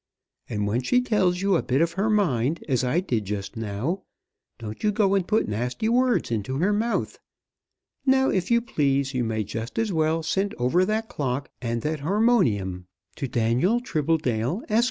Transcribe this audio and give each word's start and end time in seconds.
And 0.49 0.65
when 0.65 0.81
she 0.81 0.99
tells 0.99 1.43
you 1.43 1.55
a 1.55 1.61
bit 1.61 1.79
of 1.79 1.91
her 1.91 2.09
mind, 2.09 2.63
as 2.67 2.83
I 2.83 3.01
did 3.01 3.25
just 3.25 3.55
now, 3.55 4.01
don't 4.57 4.83
you 4.83 4.91
go 4.91 5.13
and 5.13 5.27
put 5.27 5.47
nasty 5.47 5.87
words 5.87 6.31
into 6.31 6.57
her 6.57 6.73
mouth. 6.73 7.19
Now, 8.03 8.31
if 8.31 8.49
you 8.49 8.61
please, 8.61 9.13
you 9.13 9.23
may 9.23 9.43
just 9.43 9.77
as 9.77 9.93
well 9.93 10.23
send 10.23 10.55
over 10.55 10.85
that 10.85 11.07
clock 11.07 11.51
and 11.61 11.83
that 11.83 11.99
harmonium 11.99 12.87
to 13.17 13.27
Daniel 13.27 13.79
Tribbledale, 13.79 14.63
Esq. 14.71 14.79